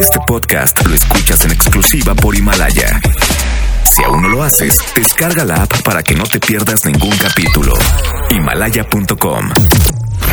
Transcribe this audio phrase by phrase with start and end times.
[0.00, 3.00] Este podcast lo escuchas en exclusiva por Himalaya.
[3.90, 7.74] Si aún no lo haces, descarga la app para que no te pierdas ningún capítulo.
[8.30, 9.50] Himalaya.com.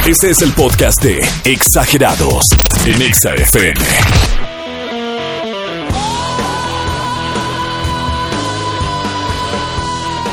[0.07, 2.45] Este es el podcast de Exagerados
[2.85, 3.79] en Exa FM.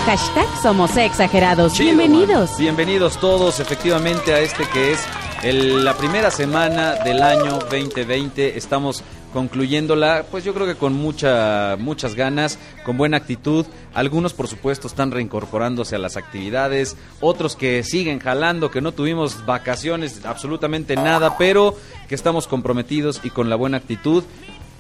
[0.07, 1.75] Hashtag Somos Exagerados.
[1.75, 2.51] Chido, Bienvenidos.
[2.53, 2.59] man.
[2.59, 5.01] Bienvenidos todos efectivamente a este que es
[5.43, 8.57] el- la primera semana del año 2020.
[8.57, 9.03] Estamos
[9.33, 13.67] concluyéndola, pues yo creo que con mucha, muchas ganas, con buena actitud.
[13.95, 19.45] Algunos, por supuesto, están reincorporándose a las actividades, otros que siguen jalando, que no tuvimos
[19.47, 21.77] vacaciones, absolutamente nada, pero
[22.09, 24.25] que estamos comprometidos y con la buena actitud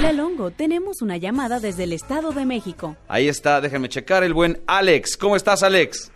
[0.00, 2.96] La Longo, tenemos una llamada desde el Estado de México.
[3.08, 5.18] Ahí está, déjenme checar el buen Alex.
[5.18, 6.10] ¿Cómo estás, Alex?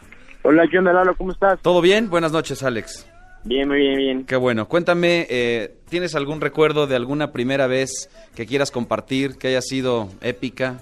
[0.44, 1.14] Hola, ¿qué onda, Lalo?
[1.14, 1.60] ¿Cómo estás?
[1.60, 2.08] ¿Todo bien?
[2.08, 3.06] Buenas noches, Alex.
[3.44, 4.24] Bien, muy bien, bien.
[4.24, 4.66] Qué bueno.
[4.66, 10.08] Cuéntame, eh, ¿tienes algún recuerdo de alguna primera vez que quieras compartir que haya sido
[10.22, 10.80] épica?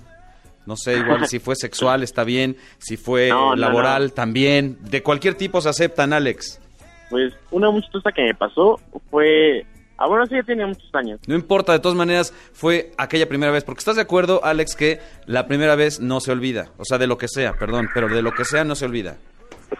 [0.66, 4.10] No sé, igual si fue sexual está bien, si fue No, laboral no.
[4.10, 4.78] también.
[4.80, 6.60] De cualquier tipo se aceptan, Alex.
[7.08, 8.80] Pues una chistosa que me pasó
[9.10, 9.64] fue...
[9.98, 11.20] Ah, bueno, sí, ya tenía muchos años.
[11.26, 13.64] No importa, de todas maneras, fue aquella primera vez.
[13.64, 16.70] Porque estás de acuerdo, Alex, que la primera vez no se olvida.
[16.76, 19.16] O sea, de lo que sea, perdón, pero de lo que sea no se olvida.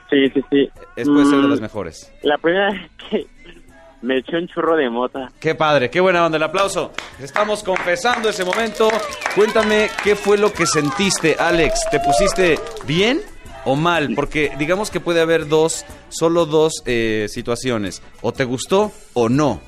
[0.08, 0.70] Sí, sí, sí.
[0.96, 2.12] Es puede ser de Mm, las mejores.
[2.22, 3.26] La primera vez que
[4.06, 5.30] me eché un churro de mota.
[5.40, 6.92] Qué padre, qué buena onda, el aplauso.
[7.20, 8.88] Estamos confesando ese momento.
[9.34, 11.80] Cuéntame qué fue lo que sentiste, Alex.
[11.90, 13.20] ¿Te pusiste bien
[13.64, 14.10] o mal?
[14.14, 18.02] Porque digamos que puede haber dos, solo dos eh, situaciones.
[18.22, 19.60] O te gustó o no.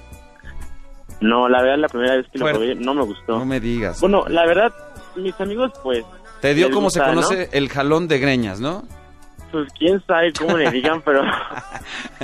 [1.20, 2.60] No, la verdad, la primera vez que Fuerte.
[2.60, 3.38] lo probé no me gustó.
[3.38, 4.00] No me digas.
[4.00, 4.72] Bueno, la verdad,
[5.16, 6.04] mis amigos, pues...
[6.40, 8.84] Te dio como se conoce el jalón de greñas, ¿no?
[9.50, 11.22] Pues quién sabe cómo le digan, pero...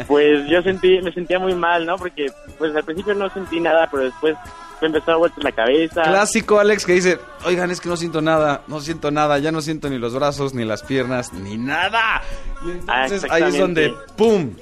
[0.07, 1.97] Pues yo sentí, me sentía muy mal, ¿no?
[1.97, 2.27] Porque,
[2.59, 4.37] pues al principio no sentí nada, pero después
[4.81, 6.03] me empezó a dar vueltas la cabeza.
[6.03, 9.63] Clásico, Alex, que dice, oigan, es que no siento nada, no siento nada, ya no
[9.63, 12.21] siento ni los brazos, ni las piernas, ni nada.
[12.67, 13.95] Y entonces Ah, ahí es donde.
[14.17, 14.55] ¡pum!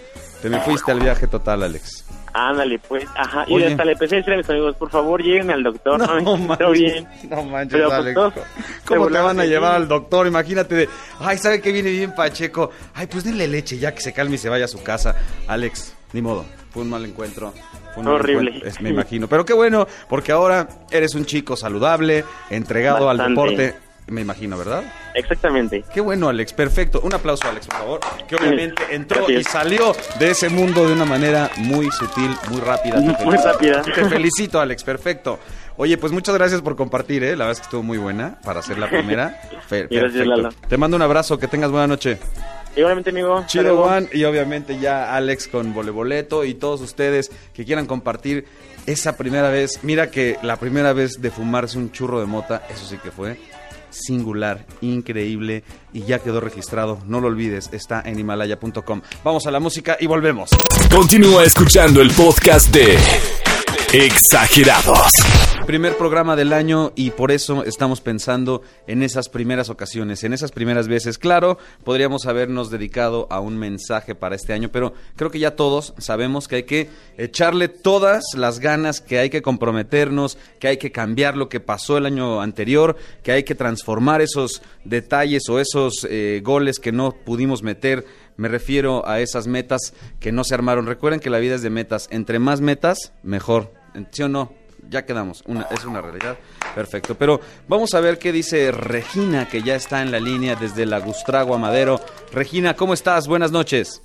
[0.42, 2.04] Te me fuiste al viaje total, Alex.
[2.34, 3.44] Ándale, pues, ajá.
[3.46, 6.36] Y hasta le empecé a decir a mis amigos, por favor, lleguen al doctor, no,
[6.36, 7.08] me manches, bien.
[7.28, 8.46] No manches, Pero, pues,
[8.86, 10.26] ¿Cómo te van a llevar al doctor?
[10.26, 10.88] Imagínate de,
[11.20, 12.70] ay, ¿sabe que viene bien Pacheco?
[12.94, 15.14] Ay, pues denle leche ya que se calme y se vaya a su casa.
[15.46, 17.52] Alex, ni modo, fue un mal encuentro.
[17.94, 18.56] Fue un mal Horrible.
[18.56, 19.28] encuentro, me imagino.
[19.28, 23.74] Pero qué bueno, porque ahora eres un chico saludable, entregado al deporte.
[24.06, 24.82] Me imagino, ¿verdad?
[25.14, 25.84] Exactamente.
[25.92, 26.52] Qué bueno, Alex.
[26.52, 27.00] Perfecto.
[27.02, 28.00] Un aplauso, Alex, por favor.
[28.26, 32.96] Que obviamente entró y salió de ese mundo de una manera muy sutil, muy rápida.
[32.96, 33.82] Muy rápida.
[33.82, 34.84] Te felicito, Alex.
[34.84, 35.38] Perfecto.
[35.76, 37.30] Oye, pues muchas gracias por compartir, ¿eh?
[37.36, 39.40] La verdad es que estuvo muy buena para ser la primera.
[39.50, 40.24] Gracias, perfecto.
[40.24, 40.48] Lalo.
[40.68, 41.38] Te mando un abrazo.
[41.38, 42.18] Que tengas buena noche.
[42.76, 43.42] Igualmente, amigo.
[43.46, 43.82] Chido.
[43.82, 44.08] Juan.
[44.12, 48.46] Y obviamente ya Alex con voleboleto y todos ustedes que quieran compartir
[48.86, 49.80] esa primera vez.
[49.82, 53.38] Mira que la primera vez de fumarse un churro de mota, eso sí que fue
[53.92, 56.98] singular, increíble y ya quedó registrado.
[57.06, 59.02] No lo olvides, está en himalaya.com.
[59.22, 60.50] Vamos a la música y volvemos.
[60.90, 62.98] Continúa escuchando el podcast de
[63.92, 65.12] Exagerados.
[65.66, 70.50] Primer programa del año y por eso estamos pensando en esas primeras ocasiones, en esas
[70.50, 71.18] primeras veces.
[71.18, 75.94] Claro, podríamos habernos dedicado a un mensaje para este año, pero creo que ya todos
[75.98, 80.90] sabemos que hay que echarle todas las ganas, que hay que comprometernos, que hay que
[80.90, 86.06] cambiar lo que pasó el año anterior, que hay que transformar esos detalles o esos
[86.10, 88.04] eh, goles que no pudimos meter.
[88.36, 90.86] Me refiero a esas metas que no se armaron.
[90.86, 92.08] Recuerden que la vida es de metas.
[92.10, 93.72] Entre más metas, mejor.
[94.10, 94.52] ¿Sí o no?
[94.88, 96.36] Ya quedamos, una, es una realidad.
[96.74, 100.86] Perfecto, pero vamos a ver qué dice Regina, que ya está en la línea desde
[100.86, 102.00] la Gustragua Madero.
[102.32, 103.28] Regina, ¿cómo estás?
[103.28, 104.02] Buenas noches.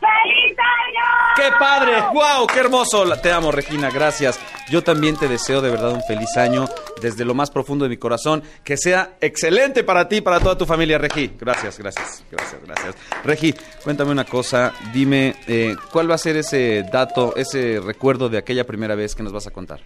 [0.00, 1.34] ¡Feliz año!
[1.36, 1.92] ¡Qué padre!
[2.12, 2.46] ¡Wow!
[2.52, 3.04] ¡Qué hermoso!
[3.20, 4.40] Te amo, Regina, gracias.
[4.70, 6.68] Yo también te deseo de verdad un feliz año
[7.00, 8.42] desde lo más profundo de mi corazón.
[8.64, 11.32] Que sea excelente para ti y para toda tu familia, Regi.
[11.38, 12.94] Gracias, gracias, gracias, gracias.
[13.24, 13.54] Regi,
[13.84, 14.72] cuéntame una cosa.
[14.92, 19.22] Dime, eh, ¿cuál va a ser ese dato, ese recuerdo de aquella primera vez que
[19.22, 19.80] nos vas a contar?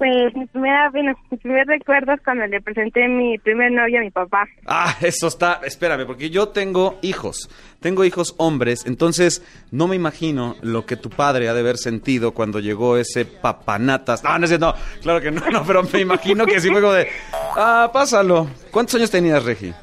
[0.00, 4.00] Pues mi primera, bueno, mi primer recuerdo es cuando le presenté mi primer novio a
[4.00, 4.48] mi papá.
[4.64, 7.50] Ah, eso está, espérame, porque yo tengo hijos,
[7.80, 12.32] tengo hijos hombres, entonces no me imagino lo que tu padre ha de haber sentido
[12.32, 14.24] cuando llegó ese papanatas.
[14.24, 16.94] No, no es no, claro que no, no, pero me imagino que sí fue como
[16.94, 17.06] de,
[17.54, 18.48] ah, pásalo.
[18.70, 19.74] ¿Cuántos años tenías, Regi?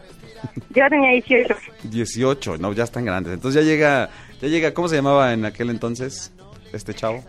[0.72, 1.56] Yo tenía 18.
[1.84, 3.34] 18, no, ya están grandes.
[3.34, 4.10] Entonces ya llega,
[4.42, 6.34] ya llega, ¿cómo se llamaba en aquel entonces
[6.74, 7.24] este chavo?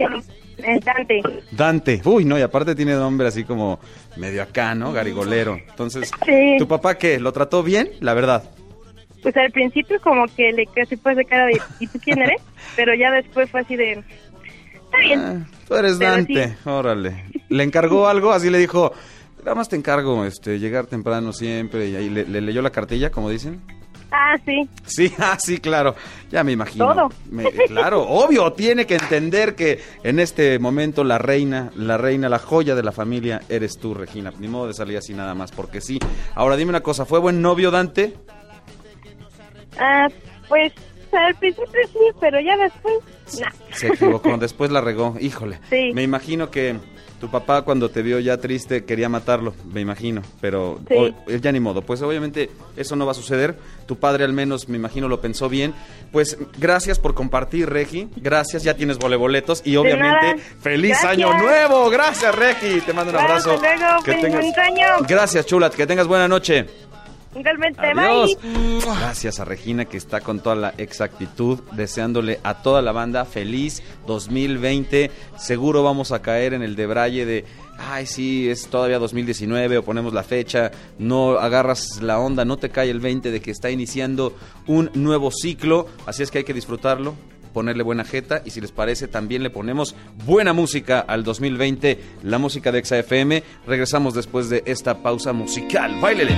[0.84, 1.22] Dante.
[1.52, 2.00] Dante.
[2.04, 3.78] Uy, no, y aparte tiene nombre así como
[4.16, 4.92] medio acá, ¿no?
[4.92, 5.56] Garigolero.
[5.68, 6.56] Entonces, Sí.
[6.58, 7.18] ¿tu papá qué?
[7.20, 7.90] ¿Lo trató bien?
[8.00, 8.50] La verdad.
[9.22, 12.40] Pues al principio como que le casi pues de cara de ¿y tú quién eres?
[12.76, 15.20] Pero ya después fue así de está bien.
[15.20, 16.54] Ah, tú eres Pero Dante, sí.
[16.68, 17.24] órale.
[17.48, 18.32] ¿Le encargó algo?
[18.32, 18.92] Así le dijo,
[19.40, 21.88] nada más te encargo este, llegar temprano siempre.
[21.88, 23.60] Y ahí le, le leyó la cartilla, como dicen.
[24.10, 24.68] Ah, sí.
[24.86, 25.94] Sí, ah, sí, claro.
[26.30, 26.86] Ya me imagino.
[26.92, 27.08] Todo.
[27.30, 32.38] Me- claro, obvio, tiene que entender que en este momento la reina, la reina, la
[32.38, 34.32] joya de la familia eres tú, Regina.
[34.38, 35.98] Ni modo de salir así nada más, porque sí.
[36.34, 38.14] Ahora dime una cosa, ¿fue buen novio Dante?
[39.78, 40.08] Ah,
[40.48, 40.72] pues
[41.12, 42.94] al principio sí, pero ya después
[43.40, 43.50] nah.
[43.72, 45.16] Se equivocó, después la regó.
[45.20, 45.60] Híjole.
[45.70, 45.92] Sí.
[45.94, 46.76] Me imagino que
[47.20, 50.94] tu papá cuando te vio ya triste quería matarlo, me imagino, pero Sí.
[50.94, 51.82] o- ya ni modo.
[51.82, 53.56] Pues obviamente eso no va a suceder.
[53.86, 55.74] Tu padre al menos me imagino lo pensó bien.
[56.12, 58.08] Pues gracias por compartir, Regi.
[58.16, 61.12] Gracias, ya tienes voleboletos y obviamente feliz Gracias.
[61.12, 61.90] año nuevo.
[61.90, 62.80] Gracias, Regi.
[62.82, 63.52] Te mando un abrazo.
[63.52, 64.02] hasta luego.
[64.02, 64.86] Feliz año.
[65.06, 65.74] Gracias, Chulat.
[65.74, 66.66] Que tengas buena noche.
[67.34, 68.38] Igualmente, Adiós.
[68.42, 68.80] bye.
[68.80, 73.82] Gracias a Regina que está con toda la exactitud, deseándole a toda la banda feliz
[74.06, 75.10] 2020.
[75.36, 77.44] Seguro vamos a caer en el debraye de,
[77.78, 82.70] ay sí, es todavía 2019 o ponemos la fecha, no agarras la onda, no te
[82.70, 84.34] cae el 20 de que está iniciando
[84.66, 87.14] un nuevo ciclo, así es que hay que disfrutarlo
[87.48, 89.96] ponerle buena jeta y si les parece también le ponemos
[90.26, 93.42] buena música al 2020, la música de Exa FM.
[93.66, 95.98] Regresamos después de esta pausa musical.
[96.00, 96.36] ¡Báilele!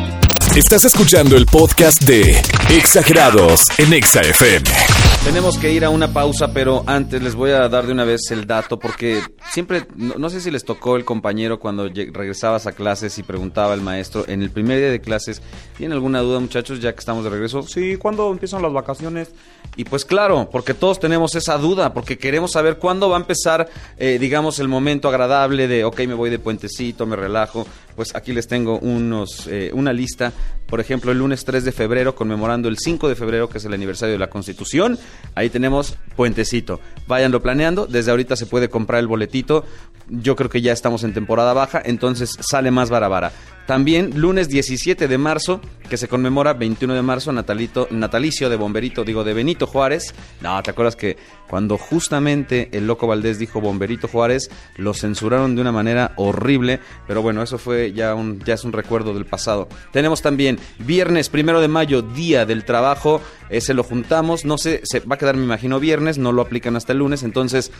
[0.56, 5.09] Estás escuchando el podcast de Exagerados en Exa FM.
[5.24, 8.30] Tenemos que ir a una pausa, pero antes les voy a dar de una vez
[8.30, 9.20] el dato porque
[9.52, 13.74] siempre, no, no sé si les tocó el compañero cuando regresabas a clases y preguntaba
[13.74, 15.40] al maestro en el primer día de clases,
[15.76, 17.62] ¿tienen alguna duda muchachos ya que estamos de regreso?
[17.62, 19.30] Sí, ¿cuándo empiezan las vacaciones?
[19.76, 23.68] Y pues claro, porque todos tenemos esa duda, porque queremos saber cuándo va a empezar,
[23.98, 27.66] eh, digamos, el momento agradable de, ok, me voy de puentecito, me relajo.
[27.94, 30.32] Pues aquí les tengo unos, eh, una lista.
[30.66, 33.74] Por ejemplo, el lunes 3 de febrero, conmemorando el 5 de febrero, que es el
[33.74, 34.98] aniversario de la Constitución.
[35.34, 36.80] Ahí tenemos puentecito.
[37.06, 37.86] Váyanlo planeando.
[37.86, 39.64] Desde ahorita se puede comprar el boletito.
[40.08, 43.32] Yo creo que ya estamos en temporada baja, entonces sale más barabara.
[43.66, 49.04] También lunes 17 de marzo, que se conmemora 21 de marzo, natalito, natalicio de Bomberito,
[49.04, 50.12] digo, de Benito Juárez.
[50.40, 51.16] No, ¿te acuerdas que
[51.50, 56.78] cuando justamente el Loco Valdés dijo Bomberito Juárez, lo censuraron de una manera horrible?
[57.08, 59.68] Pero bueno, eso fue ya, un, ya es un recuerdo del pasado.
[59.92, 63.20] Tenemos también viernes primero de mayo, Día del Trabajo.
[63.48, 66.76] Ese lo juntamos, no sé, se va a quedar, me imagino, viernes, no lo aplican
[66.76, 67.72] hasta el lunes, entonces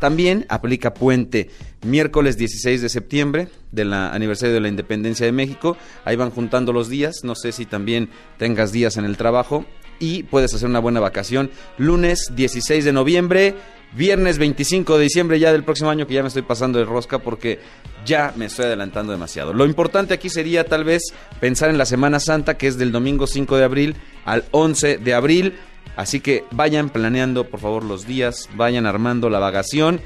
[0.00, 1.48] también aplica puente.
[1.86, 6.88] Miércoles 16 de septiembre, del aniversario de la independencia de México, ahí van juntando los
[6.88, 9.64] días, no sé si también tengas días en el trabajo
[10.02, 11.50] y puedes hacer una buena vacación.
[11.78, 13.54] Lunes 16 de noviembre,
[13.92, 17.20] viernes 25 de diciembre ya del próximo año, que ya me estoy pasando de rosca
[17.20, 17.60] porque
[18.04, 19.54] ya me estoy adelantando demasiado.
[19.54, 23.28] Lo importante aquí sería tal vez pensar en la Semana Santa, que es del domingo
[23.28, 25.54] 5 de abril al 11 de abril.
[25.94, 30.00] Así que vayan planeando, por favor, los días, vayan armando la vagación.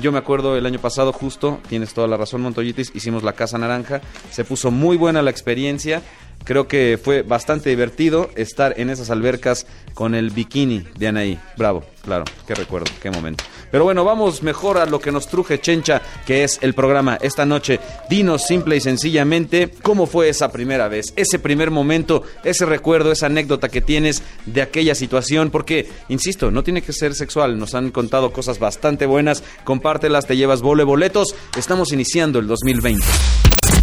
[0.00, 3.58] Yo me acuerdo el año pasado justo, tienes toda la razón Montoyitis, hicimos la Casa
[3.58, 6.00] Naranja, se puso muy buena la experiencia,
[6.44, 11.84] creo que fue bastante divertido estar en esas albercas con el bikini de Anaí, bravo,
[12.02, 13.44] claro, qué recuerdo, qué momento.
[13.70, 17.46] Pero bueno, vamos mejor a lo que nos truje Chencha, que es el programa esta
[17.46, 17.80] noche.
[18.10, 23.26] Dinos simple y sencillamente cómo fue esa primera vez, ese primer momento, ese recuerdo, esa
[23.26, 27.90] anécdota que tienes de aquella situación, porque, insisto, no tiene que ser sexual, nos han
[27.90, 33.02] contado cosas bastante buenas, compártelas, te llevas vole boletos, estamos iniciando el 2020.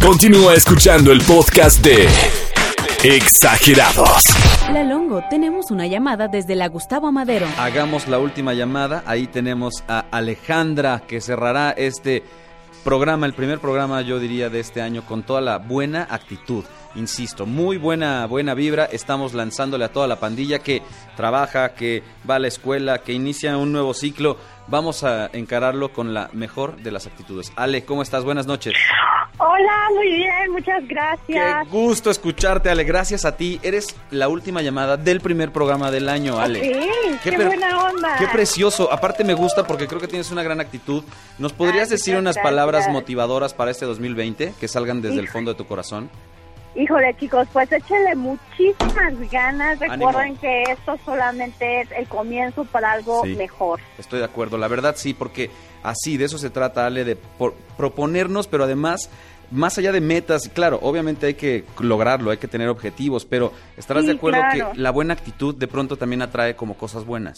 [0.02, 2.08] Continúa escuchando el podcast de
[3.04, 4.24] Exagerados.
[4.72, 7.46] La Longo, tenemos una llamada desde la Gustavo Madero.
[7.58, 12.24] Hagamos la última llamada, ahí tenemos a Alejandra que cerrará este
[12.82, 16.64] programa, el primer programa yo diría de este año con toda la buena actitud.
[16.94, 18.84] Insisto, muy buena, buena vibra.
[18.86, 20.82] Estamos lanzándole a toda la pandilla que
[21.16, 24.36] trabaja, que va a la escuela, que inicia un nuevo ciclo.
[24.66, 27.52] Vamos a encararlo con la mejor de las actitudes.
[27.56, 28.24] Ale, ¿cómo estás?
[28.24, 28.74] Buenas noches.
[29.38, 31.64] Hola, muy bien, muchas gracias.
[31.64, 32.84] Qué gusto escucharte, Ale.
[32.84, 33.58] Gracias a ti.
[33.62, 36.60] Eres la última llamada del primer programa del año, Ale.
[36.60, 38.16] Sí, qué, buena onda.
[38.18, 38.92] Qué precioso.
[38.92, 41.02] Aparte me gusta porque creo que tienes una gran actitud.
[41.38, 42.44] ¿Nos podrías Ay, decir unas gracias.
[42.44, 46.10] palabras motivadoras para este 2020 que salgan desde el fondo de tu corazón?
[46.76, 49.82] Híjole, chicos, pues échenle muchísimas ganas.
[49.82, 50.08] Ánimo.
[50.08, 53.34] Recuerden que esto solamente es el comienzo para algo Sí.
[53.34, 53.80] mejor.
[53.98, 54.56] Estoy de acuerdo.
[54.56, 55.50] La verdad sí, porque
[55.82, 59.10] así de eso se trata, Ale, de por- proponernos, pero además
[59.50, 64.04] más allá de metas, claro, obviamente hay que lograrlo, hay que tener objetivos, pero estarás
[64.04, 64.70] Sí, de acuerdo claro.
[64.72, 67.36] que la buena actitud de pronto también atrae como cosas buenas.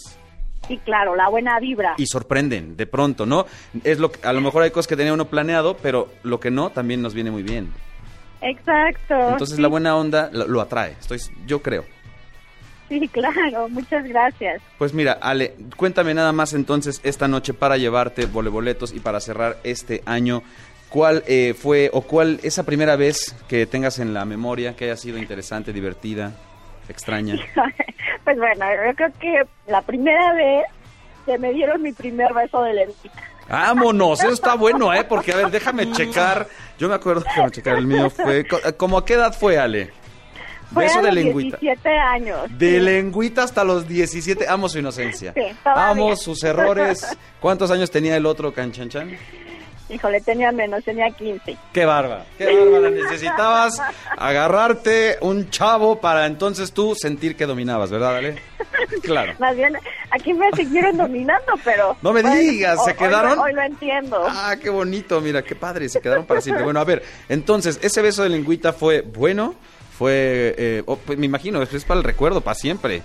[0.68, 1.94] Sí, claro, la buena vibra.
[1.96, 3.46] y sorprenden de pronto, ¿no?
[3.82, 6.50] Es lo que- a lo mejor hay cosas que tenía uno planeado, pero lo que
[6.50, 7.72] no también nos viene muy bien.
[8.42, 9.14] Exacto.
[9.14, 11.84] Entonces sí, la buena onda lo, lo atrae, estoy yo creo.
[12.88, 14.60] Sí, claro, muchas gracias.
[14.76, 19.56] Pues mira, Ale, cuéntame nada más entonces esta noche para llevarte voleboletos y para cerrar
[19.64, 20.42] este año.
[20.90, 24.96] ¿Cuál eh, fue o cuál esa primera vez que tengas en la memoria que haya
[24.98, 26.32] sido interesante, divertida,
[26.86, 27.36] extraña?
[28.24, 30.66] pues bueno, yo creo que la primera vez
[31.24, 33.31] que me dieron mi primer beso de lengüita.
[33.48, 35.04] Vámonos, eso está bueno, ¿eh?
[35.04, 36.46] Porque, a ver, déjame checar.
[36.78, 38.46] Yo me acuerdo, déjame checar, el mío fue...
[38.46, 39.90] co- ¿Cómo a qué edad fue, Ale?
[40.72, 41.58] Fue Beso a de los lengüita.
[41.58, 42.38] 17 años.
[42.58, 42.80] De sí.
[42.80, 44.48] lengüita hasta los 17.
[44.48, 45.34] Amo su inocencia.
[45.34, 45.42] Sí.
[45.64, 47.06] Amo sus errores.
[47.40, 49.16] ¿Cuántos años tenía el otro canchanchan?
[49.90, 51.58] Híjole, tenía menos, tenía 15.
[51.74, 52.24] Qué bárbara.
[52.38, 52.88] Qué bárbara.
[52.88, 53.74] Necesitabas
[54.16, 58.36] agarrarte un chavo para entonces tú sentir que dominabas, ¿verdad, Ale?
[59.02, 59.32] Claro.
[59.38, 59.76] Más bien,
[60.10, 61.96] aquí me siguieron dominando, pero...
[62.02, 63.32] No me digas, ¿se hoy- quedaron?
[63.32, 64.24] Hoy, lo- hoy lo entiendo.
[64.28, 66.64] Ah, qué bonito, mira, qué padre, se quedaron para siempre.
[66.64, 69.54] Bueno, a ver, entonces, ese beso de lengüita fue bueno,
[69.98, 73.02] fue, eh, oh, pues, me imagino, es para el recuerdo, para siempre.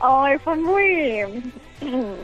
[0.00, 1.52] Ay, fue muy...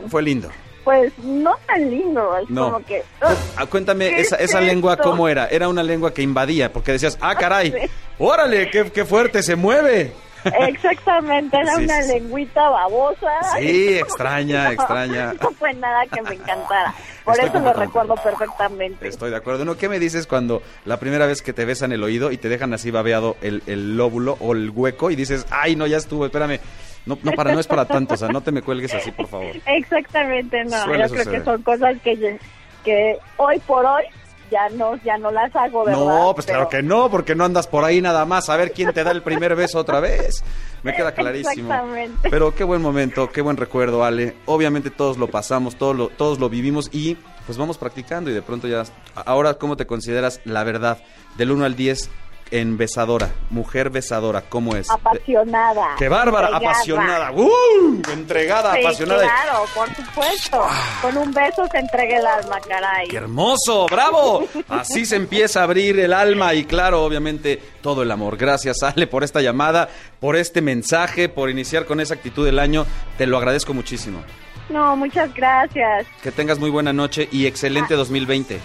[0.09, 0.49] Fue lindo.
[0.83, 2.71] Pues no tan lindo, es No.
[2.71, 3.03] como que...
[3.21, 4.97] Ah, cuéntame, ¿Qué esa, es esa lengua?
[4.97, 5.47] ¿cómo era?
[5.47, 7.73] Era una lengua que invadía, porque decías, ah, caray,
[8.17, 10.11] órale, qué, qué fuerte, se mueve.
[10.67, 13.41] Exactamente, era Sí, una sí, lengüita babosa.
[13.57, 15.33] Sí, extraña, No, extraña.
[15.41, 16.93] No fue nada que me encantara.
[17.23, 19.07] Por Estoy eso lo recuerdo perfectamente.
[19.07, 19.65] Estoy de acuerdo.
[19.65, 22.49] No, ¿qué me dices cuando la primera vez que te besan el oído y te
[22.49, 26.25] dejan así babeado el, el lóbulo o el hueco y dices, ay, no, ya estuvo,
[26.25, 26.59] espérame.
[27.05, 29.27] No, no, para, no es para tanto, o sea, no te me cuelgues así, por
[29.27, 29.55] favor.
[29.65, 30.83] Exactamente, no.
[30.83, 32.37] Suele Yo creo que son cosas que,
[32.83, 34.03] que hoy por hoy
[34.51, 36.05] ya no, ya no las hago, ¿verdad?
[36.05, 38.93] No, pues claro que no, porque no andas por ahí nada más a ver quién
[38.93, 40.43] te da el primer beso otra vez.
[40.83, 41.71] Me queda clarísimo.
[41.71, 42.29] Exactamente.
[42.29, 44.35] Pero qué buen momento, qué buen recuerdo, Ale.
[44.45, 47.15] Obviamente todos lo pasamos, todos lo, todos lo vivimos y
[47.45, 48.83] pues vamos practicando y de pronto ya...
[49.15, 50.99] Ahora, ¿cómo te consideras la verdad?
[51.37, 52.09] Del 1 al 10
[52.51, 54.89] en besadora, mujer besadora, ¿cómo es?
[54.89, 55.95] Apasionada.
[55.97, 56.47] ¡Qué bárbara!
[56.47, 56.71] entregada.
[56.71, 57.31] ¡Apasionada!
[57.31, 58.01] ¡Uh!
[58.11, 59.21] Entregada, Sí, apasionada.
[59.23, 60.61] claro, por supuesto.
[61.01, 63.07] Con un beso se entrega el alma, caray.
[63.07, 63.85] ¡Qué hermoso!
[63.89, 64.47] ¡Bravo!
[64.69, 68.35] Así se empieza a abrir el alma y claro, obviamente, todo el amor.
[68.37, 69.89] Gracias, Ale, por esta llamada,
[70.19, 72.85] por este mensaje, por iniciar con esa actitud del año.
[73.17, 74.21] Te lo agradezco muchísimo.
[74.69, 76.05] No, muchas gracias.
[76.21, 77.49] Que tengas muy buena noche y Ah.
[77.49, 78.59] excelente 2020.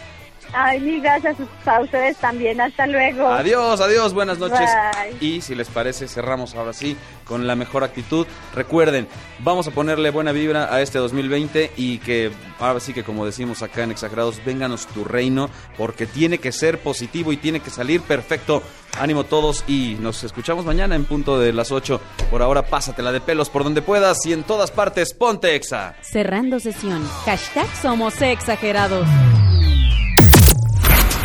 [0.53, 2.61] Ay, mil gracias a ustedes también.
[2.61, 3.27] Hasta luego.
[3.29, 4.59] Adiós, adiós, buenas noches.
[4.61, 5.17] Bye.
[5.21, 8.27] Y si les parece, cerramos ahora sí con la mejor actitud.
[8.55, 9.09] Recuerden,
[9.41, 13.63] vamos a ponerle buena vibra a este 2020 y que ahora sí que como decimos
[13.63, 18.01] acá en Exagerados, vénganos tu reino, porque tiene que ser positivo y tiene que salir
[18.03, 18.63] perfecto.
[18.99, 22.01] Ánimo todos y nos escuchamos mañana en punto de las 8.
[22.31, 25.97] Por ahora, pásatela de pelos por donde puedas y en todas partes, ponte exa.
[26.01, 27.07] Cerrando sesión.
[27.27, 29.07] Hashtag somos exagerados.